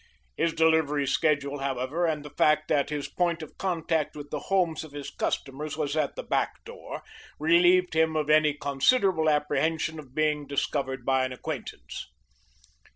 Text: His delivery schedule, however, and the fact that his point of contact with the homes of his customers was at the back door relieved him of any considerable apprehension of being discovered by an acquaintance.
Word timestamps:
His 0.35 0.53
delivery 0.53 1.05
schedule, 1.05 1.59
however, 1.59 2.07
and 2.07 2.25
the 2.25 2.31
fact 2.31 2.69
that 2.69 2.89
his 2.89 3.07
point 3.07 3.43
of 3.43 3.55
contact 3.59 4.15
with 4.15 4.31
the 4.31 4.39
homes 4.49 4.83
of 4.83 4.93
his 4.93 5.11
customers 5.11 5.77
was 5.77 5.95
at 5.95 6.15
the 6.15 6.23
back 6.23 6.53
door 6.63 7.03
relieved 7.37 7.93
him 7.95 8.15
of 8.15 8.27
any 8.27 8.55
considerable 8.55 9.29
apprehension 9.29 9.99
of 9.99 10.15
being 10.15 10.47
discovered 10.47 11.05
by 11.05 11.23
an 11.23 11.31
acquaintance. 11.33 12.07